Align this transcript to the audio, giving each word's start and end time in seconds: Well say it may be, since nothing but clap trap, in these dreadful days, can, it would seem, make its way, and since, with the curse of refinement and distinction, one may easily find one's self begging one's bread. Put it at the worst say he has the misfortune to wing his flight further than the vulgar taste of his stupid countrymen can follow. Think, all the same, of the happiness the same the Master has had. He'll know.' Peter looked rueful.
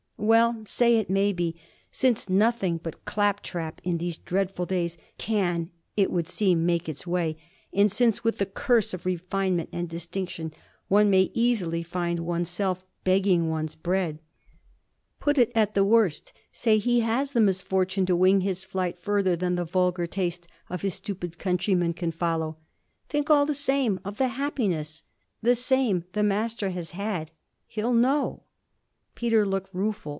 Well 0.23 0.61
say 0.67 0.97
it 0.97 1.09
may 1.09 1.33
be, 1.33 1.55
since 1.91 2.29
nothing 2.29 2.77
but 2.77 3.05
clap 3.05 3.41
trap, 3.41 3.81
in 3.83 3.97
these 3.97 4.17
dreadful 4.17 4.67
days, 4.67 4.95
can, 5.17 5.71
it 5.97 6.11
would 6.11 6.29
seem, 6.29 6.63
make 6.63 6.87
its 6.87 7.07
way, 7.07 7.37
and 7.73 7.91
since, 7.91 8.23
with 8.23 8.37
the 8.37 8.45
curse 8.45 8.93
of 8.93 9.03
refinement 9.07 9.69
and 9.73 9.89
distinction, 9.89 10.53
one 10.89 11.09
may 11.09 11.31
easily 11.33 11.81
find 11.81 12.19
one's 12.19 12.51
self 12.51 12.87
begging 13.03 13.49
one's 13.49 13.73
bread. 13.73 14.19
Put 15.19 15.39
it 15.39 15.51
at 15.55 15.73
the 15.73 15.83
worst 15.83 16.33
say 16.51 16.77
he 16.77 16.99
has 16.99 17.31
the 17.31 17.41
misfortune 17.41 18.05
to 18.05 18.15
wing 18.15 18.41
his 18.41 18.63
flight 18.63 18.99
further 18.99 19.35
than 19.35 19.55
the 19.55 19.65
vulgar 19.65 20.05
taste 20.05 20.47
of 20.69 20.83
his 20.83 20.93
stupid 20.93 21.39
countrymen 21.39 21.93
can 21.93 22.11
follow. 22.11 22.57
Think, 23.09 23.31
all 23.31 23.47
the 23.47 23.55
same, 23.55 23.99
of 24.05 24.17
the 24.19 24.27
happiness 24.27 25.01
the 25.41 25.55
same 25.55 26.03
the 26.13 26.21
Master 26.21 26.69
has 26.69 26.91
had. 26.91 27.31
He'll 27.65 27.91
know.' 27.91 28.43
Peter 29.15 29.45
looked 29.47 29.73
rueful. 29.73 30.09